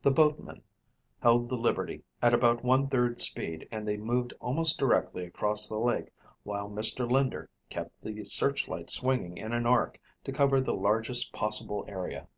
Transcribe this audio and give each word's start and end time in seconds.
The 0.00 0.10
boatman 0.10 0.62
held 1.20 1.50
the 1.50 1.58
Liberty 1.58 2.02
at 2.22 2.32
about 2.32 2.64
one 2.64 2.88
third 2.88 3.20
speed 3.20 3.68
and 3.70 3.86
they 3.86 3.98
moved 3.98 4.32
almost 4.40 4.78
directly 4.78 5.26
across 5.26 5.68
the 5.68 5.78
lake 5.78 6.08
while 6.42 6.70
Mr. 6.70 7.06
Linder 7.06 7.50
kept 7.68 8.00
the 8.02 8.24
searchlight 8.24 8.88
swinging 8.88 9.36
in 9.36 9.52
an 9.52 9.66
arc 9.66 10.00
to 10.24 10.32
cover 10.32 10.62
the 10.62 10.72
largest 10.72 11.32
possible 11.34 11.84
area. 11.86 12.28